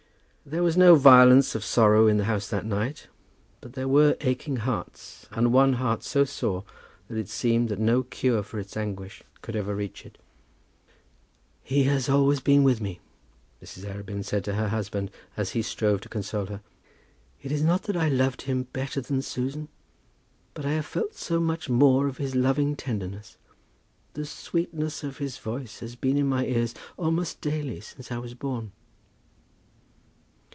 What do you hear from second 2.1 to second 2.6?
the house